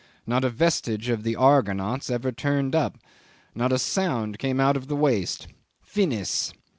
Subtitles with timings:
[0.25, 2.97] Not a vestige of the Argonauts ever turned up;
[3.53, 5.45] not a sound came out of the waste.
[5.83, 6.51] Finis!